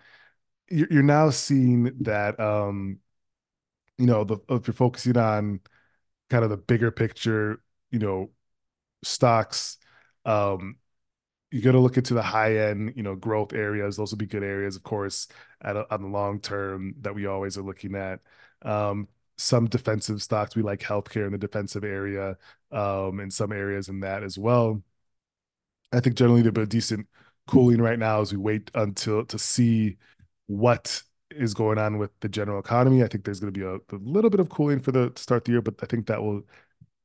You're, 0.69 0.87
you're 0.91 1.03
now 1.03 1.29
seeing 1.29 1.85
that, 2.01 2.39
um, 2.39 2.99
you 3.97 4.05
know, 4.05 4.23
the, 4.23 4.37
if 4.49 4.67
you're 4.67 4.73
focusing 4.73 5.17
on 5.17 5.61
kind 6.29 6.43
of 6.43 6.49
the 6.49 6.57
bigger 6.57 6.91
picture, 6.91 7.61
you 7.91 7.99
know, 7.99 8.29
stocks, 9.03 9.77
um, 10.25 10.77
you 11.51 11.61
got 11.61 11.71
to 11.73 11.79
look 11.79 11.97
into 11.97 12.13
the 12.13 12.21
high 12.21 12.57
end, 12.57 12.93
you 12.95 13.03
know, 13.03 13.15
growth 13.15 13.53
areas. 13.53 13.95
Those 13.97 14.11
will 14.11 14.17
be 14.17 14.25
good 14.25 14.43
areas, 14.43 14.75
of 14.75 14.83
course, 14.83 15.27
at 15.61 15.75
a, 15.77 15.91
on 15.93 16.01
the 16.01 16.07
long 16.09 16.39
term 16.41 16.95
that 17.01 17.15
we 17.15 17.25
always 17.25 17.57
are 17.57 17.63
looking 17.63 17.95
at. 17.95 18.19
Um, 18.63 19.07
some 19.37 19.67
defensive 19.67 20.21
stocks. 20.21 20.55
We 20.55 20.63
like 20.63 20.81
healthcare 20.81 21.25
in 21.25 21.31
the 21.31 21.37
defensive 21.37 21.83
area, 21.83 22.37
um, 22.71 23.19
in 23.19 23.31
some 23.31 23.51
areas 23.51 23.87
in 23.87 24.01
that 24.01 24.23
as 24.23 24.37
well. 24.37 24.81
I 25.93 25.99
think 25.99 26.15
generally 26.15 26.41
there's 26.41 26.57
a 26.57 26.69
decent 26.69 27.07
cooling 27.47 27.81
right 27.81 27.97
now 27.99 28.21
as 28.21 28.31
we 28.33 28.37
wait 28.37 28.69
until 28.75 29.25
to 29.25 29.39
see 29.39 29.97
what 30.47 31.01
is 31.31 31.53
going 31.53 31.77
on 31.77 31.97
with 31.97 32.11
the 32.19 32.29
general 32.29 32.59
economy. 32.59 33.03
I 33.03 33.07
think 33.07 33.23
there's 33.23 33.39
going 33.39 33.53
to 33.53 33.57
be 33.59 33.65
a, 33.65 33.75
a 33.75 33.99
little 33.99 34.29
bit 34.29 34.39
of 34.39 34.49
cooling 34.49 34.79
for 34.81 34.91
the 34.91 35.13
start 35.15 35.45
the 35.45 35.53
year, 35.53 35.61
but 35.61 35.75
I 35.81 35.85
think 35.85 36.07
that 36.07 36.21
will 36.21 36.43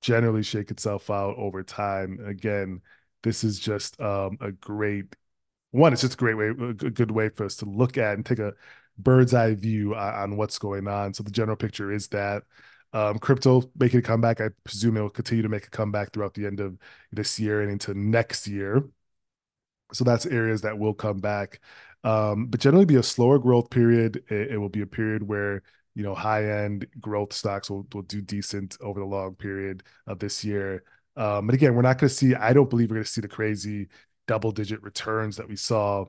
generally 0.03 0.43
shake 0.43 0.71
itself 0.71 1.11
out 1.11 1.37
over 1.39 1.63
time. 1.63 2.19
Again, 2.27 2.83
this 3.23 3.45
is 3.45 3.59
just 3.59 3.99
um, 4.01 4.37
a 4.41 4.53
great 4.53 5.17
one. 5.71 5.93
It's 5.93 6.03
just 6.03 6.15
a 6.15 6.17
great 6.19 6.35
way, 6.35 6.49
a 6.49 6.75
good 6.75 7.11
way 7.11 7.31
for 7.31 7.45
us 7.45 7.57
to 7.57 7.65
look 7.65 7.97
at 7.97 8.15
and 8.15 8.27
take 8.27 8.41
a 8.41 8.53
bird's 8.99 9.33
eye 9.33 9.55
view 9.55 9.95
on, 9.95 10.37
what's 10.37 10.59
going 10.59 10.87
on. 10.89 11.15
So 11.15 11.23
the 11.23 11.31
general 11.31 11.57
picture 11.57 11.93
is 11.93 12.09
that 12.09 12.43
um, 12.93 13.19
crypto 13.19 13.63
making 13.79 14.01
a 14.01 14.03
comeback. 14.03 14.41
I 14.41 14.51
presume 14.65 14.97
it 14.97 15.01
will 15.01 15.09
continue 15.09 15.43
to 15.43 15.49
make 15.49 15.67
a 15.67 15.71
comeback 15.71 16.13
throughout 16.13 16.35
the 16.35 16.47
end 16.47 16.61
of 16.61 16.77
this 17.11 17.41
year 17.41 17.63
and 17.63 17.71
into 17.71 17.95
next 17.95 18.47
year. 18.47 18.85
So 19.93 20.05
that's 20.05 20.27
areas 20.27 20.63
that 20.63 20.79
will 20.79 20.95
come 20.95 21.21
back. 21.21 21.61
Um, 22.05 22.47
but 22.47 22.61
generally 22.61 22.85
be 22.85 22.97
a 22.97 23.03
slower 23.03 23.39
growth 23.39 23.71
period. 23.71 24.25
It, 24.29 24.53
it 24.53 24.59
will 24.59 24.69
be 24.69 24.83
a 24.83 24.87
period 24.87 25.23
where 25.23 25.63
you 25.95 26.03
know 26.03 26.15
high 26.15 26.45
end 26.65 26.87
growth 27.01 27.33
stocks 27.33 27.71
will, 27.71 27.87
will 27.93 28.03
do 28.03 28.21
decent 28.21 28.77
over 28.81 29.01
the 29.01 29.07
long 29.07 29.35
period 29.35 29.83
of 30.07 30.19
this 30.19 30.45
year. 30.45 30.85
Um, 31.17 31.47
but 31.47 31.55
again, 31.55 31.75
we're 31.75 31.83
not 31.83 31.99
going 31.99 32.09
to 32.09 32.15
see, 32.15 32.35
I 32.35 32.53
don't 32.53 32.71
believe 32.71 32.91
we're 32.91 32.97
going 32.97 33.05
to 33.05 33.11
see 33.11 33.21
the 33.21 33.29
crazy 33.29 33.89
double 34.27 34.51
digit 34.51 34.83
returns 34.83 35.37
that 35.37 35.49
we 35.49 35.57
saw 35.57 36.07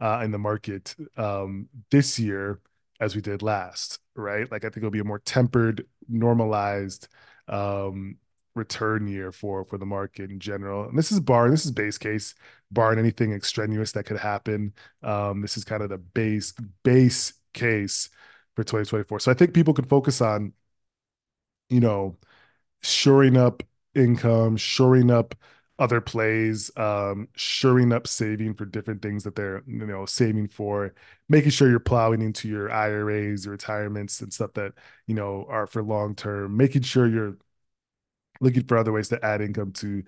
uh, 0.00 0.20
in 0.24 0.30
the 0.30 0.38
market 0.38 0.94
um, 1.16 1.68
this 1.90 2.18
year 2.18 2.60
as 3.00 3.14
we 3.14 3.20
did 3.20 3.42
last, 3.42 3.98
right? 4.14 4.50
Like 4.50 4.64
I 4.64 4.68
think 4.68 4.78
it'll 4.78 4.90
be 4.90 5.00
a 5.00 5.04
more 5.04 5.18
tempered, 5.18 5.86
normalized 6.08 7.08
um, 7.48 8.16
return 8.54 9.06
year 9.06 9.32
for 9.32 9.64
for 9.64 9.76
the 9.76 9.84
market 9.84 10.30
in 10.30 10.40
general. 10.40 10.88
And 10.88 10.96
this 10.96 11.12
is 11.12 11.20
bar, 11.20 11.50
this 11.50 11.66
is 11.66 11.72
base 11.72 11.98
case, 11.98 12.34
barring 12.70 12.98
anything 12.98 13.32
extraneous 13.32 13.92
that 13.92 14.04
could 14.04 14.18
happen. 14.18 14.72
Um, 15.02 15.42
this 15.42 15.56
is 15.56 15.64
kind 15.64 15.82
of 15.82 15.90
the 15.90 15.98
base 15.98 16.54
base 16.82 17.34
case 17.52 18.08
for 18.56 18.64
2024. 18.64 19.20
So 19.20 19.30
I 19.30 19.34
think 19.34 19.54
people 19.54 19.74
could 19.74 19.88
focus 19.88 20.20
on, 20.20 20.52
you 21.68 21.80
know, 21.80 22.16
shoring 22.82 23.36
up 23.36 23.64
income, 23.94 24.56
shoring 24.58 25.10
up 25.10 25.36
other 25.78 26.00
plays, 26.00 26.70
um, 26.76 27.28
shoring 27.36 27.92
up 27.92 28.06
saving 28.06 28.54
for 28.54 28.66
different 28.66 29.02
things 29.02 29.24
that 29.24 29.36
they're 29.36 29.62
you 29.66 29.86
know 29.86 30.06
saving 30.06 30.48
for, 30.48 30.94
making 31.28 31.50
sure 31.52 31.70
you're 31.70 31.80
plowing 31.80 32.22
into 32.22 32.48
your 32.48 32.70
IRAs, 32.72 33.46
your 33.46 33.52
retirements, 33.52 34.20
and 34.22 34.32
stuff 34.32 34.52
that 34.54 34.74
you 35.06 35.14
know 35.14 35.46
are 35.50 35.66
for 35.68 35.82
long 35.82 36.14
term. 36.14 36.56
Making 36.56 36.82
sure 36.82 37.08
you're 37.08 37.38
looking 38.40 38.64
for 38.64 38.76
other 38.76 38.92
ways 38.92 39.08
to 39.08 39.24
add 39.24 39.40
income 39.40 39.72
to 39.72 40.02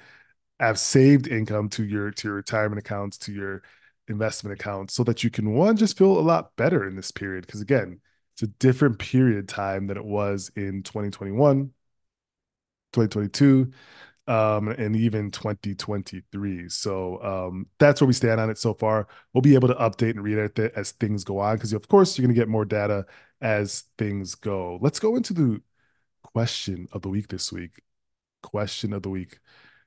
have 0.61 0.79
saved 0.79 1.29
income 1.29 1.69
to 1.71 1.85
your 1.85 2.11
to 2.13 2.29
your 2.29 2.37
retirement 2.37 2.79
accounts, 2.81 3.19
to 3.19 3.33
your 3.33 3.63
investment 4.09 4.61
accounts, 4.61 4.95
so 4.95 5.05
that 5.05 5.25
you 5.25 5.31
can 5.31 5.55
one 5.55 5.77
just 5.77 5.99
feel 5.99 6.19
a 6.19 6.21
lot 6.21 6.57
better 6.57 6.87
in 6.89 6.97
this 6.97 7.11
period. 7.13 7.47
Because 7.47 7.61
again, 7.63 8.01
it's 8.39 8.45
a 8.45 8.47
different 8.59 9.01
period 9.01 9.49
time 9.49 9.89
than 9.89 9.97
it 9.97 10.05
was 10.05 10.53
in 10.55 10.85
2021, 10.85 11.73
2022 12.93 13.73
um, 14.29 14.69
and 14.69 14.95
even 14.95 15.33
2023. 15.33 16.69
So 16.69 17.21
um, 17.21 17.67
that's 17.81 18.01
where 18.01 18.07
we 18.07 18.13
stand 18.13 18.41
on 18.41 18.49
it 18.49 18.57
so 18.57 18.75
far. 18.75 19.09
We'll 19.33 19.43
be 19.43 19.57
able 19.57 19.67
to 19.67 19.75
update 19.75 20.11
and 20.11 20.23
read 20.23 20.39
it 20.39 20.73
as 20.77 20.93
things 20.93 21.25
go 21.25 21.41
on 21.41 21.57
because, 21.57 21.73
of 21.73 21.89
course, 21.89 22.17
you're 22.17 22.27
going 22.29 22.35
to 22.35 22.41
get 22.41 22.49
more 22.49 22.65
data 22.65 23.07
as 23.41 23.87
things 23.99 24.37
go. 24.37 24.79
Let's 24.81 25.01
go 25.01 25.17
into 25.17 25.33
the 25.33 25.61
question 26.23 26.87
of 26.93 27.03
the 27.03 27.09
week 27.09 27.27
this 27.27 27.51
week. 27.51 27.83
Question 28.45 28.93
of 28.93 29.03
the 29.03 29.11
week. 29.11 29.41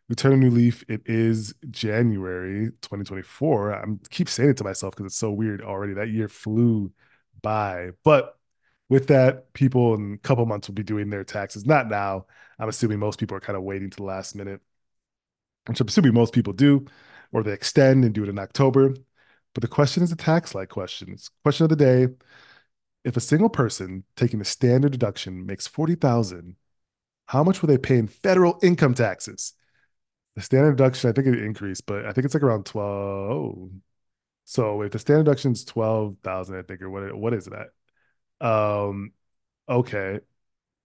We 0.09 0.15
turn 0.15 0.33
a 0.33 0.35
new 0.37 0.49
leaf. 0.49 0.83
It 0.89 1.03
is 1.05 1.55
January 1.69 2.71
2024. 2.81 3.73
I 3.73 3.85
keep 4.09 4.27
saying 4.27 4.49
it 4.49 4.57
to 4.57 4.65
myself 4.65 4.93
because 4.93 5.05
it's 5.05 5.15
so 5.15 5.31
weird 5.31 5.61
already. 5.61 5.93
That 5.93 6.09
year 6.09 6.27
flew 6.27 6.91
by. 7.41 7.91
But 8.03 8.35
with 8.91 9.07
that, 9.07 9.53
people 9.53 9.93
in 9.93 10.15
a 10.15 10.17
couple 10.17 10.45
months 10.45 10.67
will 10.67 10.75
be 10.75 10.83
doing 10.83 11.09
their 11.09 11.23
taxes. 11.23 11.65
Not 11.65 11.87
now. 11.87 12.25
I'm 12.59 12.67
assuming 12.67 12.99
most 12.99 13.19
people 13.19 13.37
are 13.37 13.39
kind 13.39 13.55
of 13.55 13.63
waiting 13.63 13.89
to 13.89 13.95
the 13.95 14.03
last 14.03 14.35
minute, 14.35 14.59
which 15.65 15.79
I'm 15.79 15.87
assuming 15.87 16.13
most 16.13 16.33
people 16.33 16.51
do, 16.51 16.85
or 17.31 17.41
they 17.41 17.53
extend 17.53 18.03
and 18.03 18.13
do 18.13 18.23
it 18.23 18.27
in 18.29 18.37
October. 18.37 18.93
But 19.53 19.61
the 19.61 19.69
question 19.69 20.03
is 20.03 20.11
a 20.11 20.17
tax 20.17 20.53
like 20.53 20.67
question. 20.67 21.13
It's 21.13 21.29
question 21.41 21.63
of 21.63 21.69
the 21.69 21.77
day. 21.77 22.07
If 23.05 23.15
a 23.15 23.21
single 23.21 23.47
person 23.47 24.03
taking 24.17 24.39
the 24.39 24.45
standard 24.45 24.91
deduction 24.91 25.45
makes 25.45 25.67
40,000, 25.67 26.57
how 27.27 27.45
much 27.45 27.61
will 27.61 27.67
they 27.67 27.77
pay 27.77 27.97
in 27.97 28.07
federal 28.07 28.59
income 28.61 28.93
taxes? 28.93 29.53
The 30.35 30.41
standard 30.41 30.75
deduction, 30.75 31.09
I 31.09 31.13
think 31.13 31.27
it 31.27 31.41
increased, 31.41 31.85
but 31.85 32.05
I 32.05 32.11
think 32.11 32.25
it's 32.25 32.33
like 32.33 32.43
around 32.43 32.65
12. 32.65 33.69
So 34.43 34.81
if 34.81 34.91
the 34.91 34.99
standard 34.99 35.23
deduction 35.23 35.53
is 35.53 35.63
12,000, 35.63 36.57
I 36.57 36.63
think, 36.63 36.81
or 36.81 36.89
what, 36.89 37.15
what 37.15 37.33
is 37.33 37.45
that? 37.45 37.67
Um, 38.41 39.13
okay. 39.69 40.19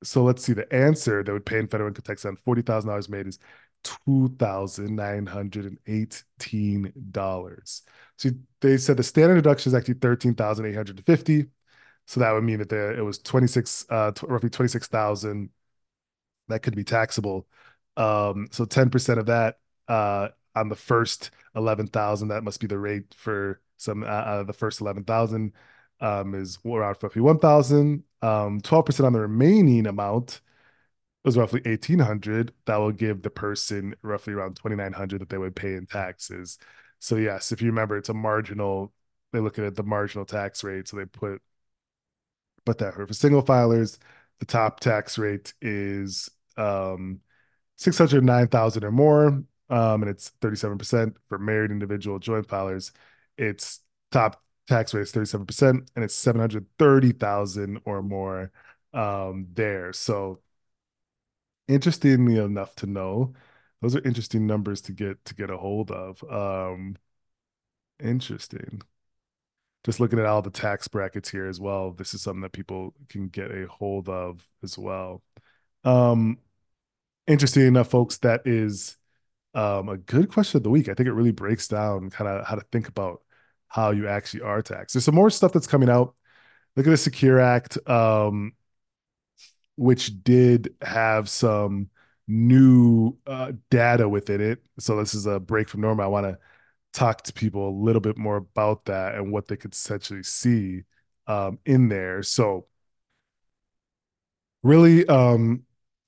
So 0.04 0.22
let's 0.24 0.44
see. 0.44 0.52
The 0.52 0.72
answer 0.72 1.22
that 1.24 1.32
would 1.32 1.46
pay 1.46 1.58
in 1.58 1.68
federal 1.68 1.88
income 1.88 2.04
tax 2.04 2.24
on 2.24 2.36
forty 2.36 2.62
thousand 2.62 2.88
dollars 2.90 3.08
made 3.08 3.26
is 3.26 3.38
two 3.84 4.34
thousand 4.38 4.96
nine 4.96 5.26
hundred 5.26 5.66
and 5.66 5.78
eighteen 5.86 6.92
dollars. 7.12 7.82
So 8.18 8.30
they 8.60 8.76
said 8.78 8.96
the 8.98 9.02
standard 9.02 9.36
deduction 9.36 9.70
is 9.70 9.74
actually 9.74 9.94
thirteen 9.94 10.34
thousand 10.34 10.66
eight 10.66 10.76
hundred 10.76 10.98
and 10.98 11.06
fifty. 11.06 11.46
So 12.06 12.20
that 12.20 12.32
would 12.32 12.44
mean 12.44 12.58
that 12.58 12.68
there 12.68 12.92
it 12.96 13.02
was 13.02 13.18
twenty 13.18 13.46
six, 13.48 13.86
uh, 13.90 14.12
roughly 14.22 14.50
twenty 14.50 14.68
six 14.68 14.88
thousand 14.88 15.50
that 16.48 16.62
could 16.62 16.76
be 16.76 16.84
taxable. 16.84 17.46
Um, 17.96 18.48
so 18.52 18.64
ten 18.64 18.90
percent 18.90 19.18
of 19.18 19.26
that 19.26 19.58
uh, 19.88 20.28
on 20.54 20.68
the 20.68 20.76
first 20.76 21.30
eleven 21.54 21.86
thousand, 21.88 22.28
that 22.28 22.44
must 22.44 22.60
be 22.60 22.66
the 22.66 22.78
rate 22.78 23.14
for 23.14 23.60
some 23.78 24.02
uh, 24.02 24.06
uh 24.06 24.42
the 24.44 24.52
first 24.52 24.80
eleven 24.80 25.04
thousand 25.04 25.52
um, 26.00 26.34
is 26.34 26.58
around 26.64 26.96
roughly 27.02 27.22
1,000. 27.22 28.04
Um, 28.22 28.60
12% 28.60 29.04
on 29.06 29.12
the 29.12 29.20
remaining 29.20 29.86
amount 29.86 30.40
was 31.24 31.36
roughly 31.36 31.60
1,800. 31.64 32.52
That 32.66 32.76
will 32.76 32.92
give 32.92 33.22
the 33.22 33.30
person 33.30 33.94
roughly 34.02 34.32
around 34.34 34.56
2,900 34.56 35.20
that 35.20 35.28
they 35.28 35.38
would 35.38 35.56
pay 35.56 35.74
in 35.74 35.86
taxes. 35.86 36.58
So 36.98 37.16
yes, 37.16 37.52
if 37.52 37.60
you 37.60 37.68
remember, 37.68 37.96
it's 37.96 38.08
a 38.08 38.14
marginal. 38.14 38.92
They 39.32 39.40
look 39.40 39.58
at 39.58 39.64
it, 39.64 39.74
the 39.74 39.82
marginal 39.82 40.24
tax 40.24 40.64
rate, 40.64 40.88
so 40.88 40.96
they 40.96 41.04
put 41.04 41.42
but 42.64 42.78
that 42.78 42.94
for 42.94 43.10
single 43.14 43.42
filers. 43.42 43.98
The 44.40 44.46
top 44.46 44.80
tax 44.80 45.16
rate 45.16 45.54
is 45.62 46.28
um, 46.58 47.20
609,000 47.76 48.84
or 48.84 48.90
more, 48.90 49.26
um, 49.70 50.02
and 50.02 50.08
it's 50.08 50.32
37% 50.42 51.14
for 51.28 51.38
married 51.38 51.70
individual 51.70 52.18
joint 52.18 52.46
filers. 52.46 52.92
It's 53.38 53.80
top 54.10 54.42
tax 54.66 54.94
rate 54.94 55.02
is 55.02 55.12
37% 55.12 55.88
and 55.94 56.04
it's 56.04 56.14
730,000 56.14 57.80
or 57.84 58.02
more 58.02 58.50
um, 58.92 59.46
there. 59.52 59.92
So 59.92 60.40
interestingly 61.68 62.38
enough 62.38 62.74
to 62.76 62.86
know, 62.86 63.34
those 63.82 63.94
are 63.96 64.02
interesting 64.02 64.46
numbers 64.46 64.80
to 64.82 64.92
get 64.92 65.24
to 65.26 65.34
get 65.34 65.50
a 65.50 65.56
hold 65.56 65.90
of. 65.90 66.22
Um, 66.30 66.96
interesting. 68.00 68.82
Just 69.84 70.00
looking 70.00 70.18
at 70.18 70.26
all 70.26 70.42
the 70.42 70.50
tax 70.50 70.88
brackets 70.88 71.28
here 71.28 71.46
as 71.46 71.60
well. 71.60 71.92
This 71.92 72.12
is 72.14 72.22
something 72.22 72.40
that 72.40 72.52
people 72.52 72.94
can 73.08 73.28
get 73.28 73.52
a 73.52 73.66
hold 73.68 74.08
of 74.08 74.44
as 74.62 74.76
well. 74.76 75.22
Um, 75.84 76.38
interesting 77.26 77.66
enough, 77.66 77.90
folks, 77.90 78.18
that 78.18 78.42
is 78.46 78.96
um, 79.54 79.88
a 79.88 79.96
good 79.96 80.28
question 80.28 80.58
of 80.58 80.64
the 80.64 80.70
week. 80.70 80.88
I 80.88 80.94
think 80.94 81.08
it 81.08 81.12
really 81.12 81.32
breaks 81.32 81.68
down 81.68 82.10
kind 82.10 82.28
of 82.28 82.46
how 82.46 82.56
to 82.56 82.64
think 82.72 82.88
about 82.88 83.22
how 83.68 83.90
you 83.90 84.08
actually 84.08 84.42
are 84.42 84.62
taxed. 84.62 84.94
There's 84.94 85.04
some 85.04 85.14
more 85.14 85.30
stuff 85.30 85.52
that's 85.52 85.66
coming 85.66 85.90
out. 85.90 86.14
Look 86.76 86.86
at 86.86 86.90
the 86.90 86.96
Secure 86.96 87.40
Act, 87.40 87.78
um, 87.88 88.52
which 89.76 90.22
did 90.22 90.74
have 90.82 91.28
some 91.28 91.90
new 92.28 93.16
uh, 93.26 93.52
data 93.70 94.08
within 94.08 94.40
it. 94.40 94.62
So 94.78 94.96
this 94.96 95.14
is 95.14 95.26
a 95.26 95.40
break 95.40 95.68
from 95.68 95.80
normal. 95.80 96.04
I 96.04 96.08
want 96.08 96.26
to 96.26 96.38
talk 96.92 97.22
to 97.22 97.32
people 97.32 97.68
a 97.68 97.78
little 97.82 98.00
bit 98.00 98.16
more 98.16 98.36
about 98.36 98.86
that 98.86 99.14
and 99.14 99.30
what 99.30 99.48
they 99.48 99.56
could 99.56 99.74
essentially 99.74 100.22
see 100.22 100.82
um, 101.26 101.58
in 101.66 101.88
there. 101.88 102.22
So 102.22 102.66
really, 104.62 105.06
um, 105.06 105.62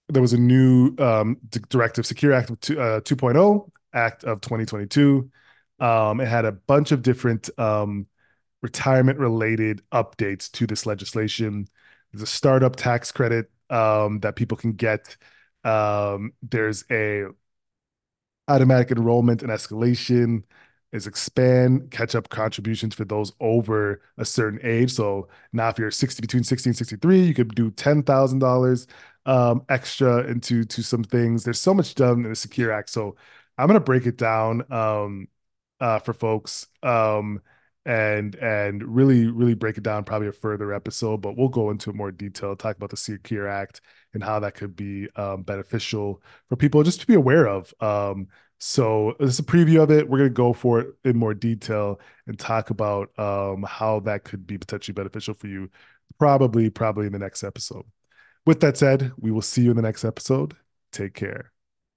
there 0.08 0.22
was 0.22 0.32
a 0.32 0.38
new 0.38 0.94
um, 0.98 1.36
directive, 1.68 2.06
Secure 2.06 2.32
Act 2.32 2.50
of 2.50 2.60
two, 2.60 2.80
uh, 2.80 3.00
2.0, 3.00 3.70
Act 3.92 4.24
of 4.24 4.40
2022 4.40 5.30
um, 5.80 6.20
it 6.20 6.28
had 6.28 6.44
a 6.44 6.52
bunch 6.52 6.92
of 6.92 7.02
different 7.02 7.50
um, 7.58 8.06
retirement 8.62 9.18
related 9.18 9.82
updates 9.92 10.50
to 10.52 10.66
this 10.66 10.86
legislation. 10.86 11.66
There's 12.12 12.22
a 12.22 12.26
startup 12.26 12.76
tax 12.76 13.12
credit 13.12 13.50
um, 13.70 14.20
that 14.20 14.36
people 14.36 14.56
can 14.56 14.72
get. 14.72 15.16
Um, 15.64 16.32
there's 16.42 16.84
a 16.90 17.26
automatic 18.48 18.90
enrollment 18.90 19.42
and 19.42 19.50
escalation 19.50 20.42
is 20.90 21.06
expand 21.06 21.90
catch 21.90 22.14
up 22.14 22.30
contributions 22.30 22.94
for 22.94 23.04
those 23.04 23.32
over 23.40 24.00
a 24.16 24.24
certain 24.24 24.58
age. 24.62 24.90
So 24.90 25.28
now 25.52 25.68
if 25.68 25.78
you're 25.78 25.90
60 25.90 26.20
between 26.22 26.44
60 26.44 26.70
and 26.70 26.76
63, 26.76 27.20
you 27.20 27.34
could 27.34 27.54
do 27.54 27.70
$10,000 27.70 28.86
um, 29.26 29.62
extra 29.68 30.26
into 30.26 30.64
to 30.64 30.82
some 30.82 31.04
things. 31.04 31.44
There's 31.44 31.60
so 31.60 31.74
much 31.74 31.94
done 31.94 32.24
in 32.24 32.30
the 32.30 32.36
Secure 32.36 32.72
Act. 32.72 32.88
So 32.88 33.16
I'm 33.58 33.68
to 33.68 33.80
break 33.80 34.06
it 34.06 34.16
down 34.16 34.64
um, 34.72 35.28
uh, 35.80 35.98
for 35.98 36.12
folks 36.12 36.66
um, 36.82 37.40
and 37.86 38.34
and 38.36 38.82
really 38.82 39.26
really 39.26 39.54
break 39.54 39.78
it 39.78 39.82
down 39.82 40.04
probably 40.04 40.28
a 40.28 40.32
further 40.32 40.74
episode 40.74 41.18
but 41.18 41.36
we'll 41.36 41.48
go 41.48 41.70
into 41.70 41.92
more 41.92 42.10
detail 42.10 42.54
talk 42.54 42.76
about 42.76 42.90
the 42.90 42.96
secure 42.96 43.48
act 43.48 43.80
and 44.14 44.22
how 44.22 44.40
that 44.40 44.54
could 44.54 44.76
be 44.76 45.08
um, 45.16 45.42
beneficial 45.42 46.22
for 46.48 46.56
people 46.56 46.82
just 46.82 47.00
to 47.00 47.06
be 47.06 47.14
aware 47.14 47.46
of. 47.46 47.72
Um, 47.80 48.28
so 48.58 49.14
this 49.20 49.30
is 49.30 49.38
a 49.38 49.44
preview 49.44 49.82
of 49.82 49.90
it. 49.90 50.08
We're 50.08 50.18
going 50.18 50.30
to 50.30 50.34
go 50.34 50.52
for 50.52 50.80
it 50.80 50.88
in 51.04 51.16
more 51.16 51.34
detail 51.34 52.00
and 52.26 52.38
talk 52.38 52.70
about 52.70 53.16
um, 53.18 53.64
how 53.68 54.00
that 54.00 54.24
could 54.24 54.46
be 54.46 54.58
potentially 54.58 54.94
beneficial 54.94 55.34
for 55.34 55.46
you 55.46 55.70
probably 56.18 56.70
probably 56.70 57.06
in 57.06 57.12
the 57.12 57.18
next 57.18 57.44
episode. 57.44 57.84
With 58.46 58.60
that 58.60 58.76
said 58.76 59.12
we 59.18 59.30
will 59.30 59.42
see 59.42 59.62
you 59.62 59.70
in 59.70 59.76
the 59.76 59.82
next 59.82 60.04
episode. 60.04 60.56
Take 60.92 61.14
care 61.14 61.52